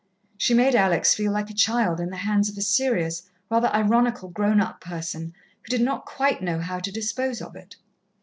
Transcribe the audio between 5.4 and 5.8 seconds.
who